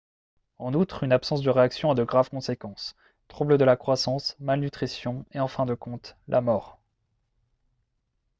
en 0.57 0.73
outre 0.73 1.03
une 1.03 1.11
absence 1.11 1.43
de 1.43 1.51
réaction 1.51 1.91
a 1.91 1.93
de 1.93 2.03
graves 2.03 2.31
conséquences 2.31 2.95
troubles 3.27 3.59
de 3.59 3.63
la 3.65 3.75
croissance 3.77 4.35
malnutrition 4.39 5.27
et 5.31 5.39
en 5.39 5.47
fin 5.47 5.67
de 5.67 5.75
compte 5.75 6.17
la 6.27 6.41
mort 6.41 6.79